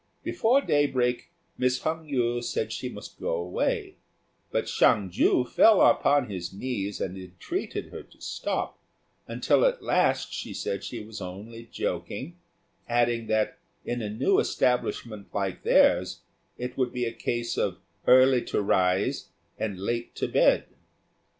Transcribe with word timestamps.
Before 0.23 0.61
day 0.61 0.87
break 0.87 1.29
Miss 1.59 1.81
Hung 1.81 2.09
yü 2.09 2.43
said 2.43 2.71
she 2.71 2.89
must 2.89 3.19
go 3.19 3.35
away; 3.35 3.97
but 4.49 4.65
Hsiang 4.67 5.11
ju 5.11 5.45
fell 5.45 5.79
upon 5.79 6.27
his 6.27 6.51
knees 6.51 6.99
and 6.99 7.15
entreated 7.15 7.89
her 7.89 8.01
to 8.01 8.19
stop, 8.19 8.79
until 9.27 9.63
at 9.63 9.83
last 9.83 10.33
she 10.33 10.55
said 10.55 10.83
she 10.83 11.03
was 11.03 11.21
only 11.21 11.67
joking, 11.71 12.35
adding 12.89 13.27
that, 13.27 13.59
in 13.85 14.01
a 14.01 14.09
new 14.09 14.39
establishment 14.39 15.27
like 15.35 15.61
theirs, 15.61 16.21
it 16.57 16.75
would 16.79 16.91
be 16.91 17.05
a 17.05 17.13
case 17.13 17.55
of 17.55 17.77
early 18.07 18.41
to 18.45 18.59
rise 18.59 19.27
and 19.59 19.79
late 19.79 20.15
to 20.15 20.27
bed. 20.27 20.65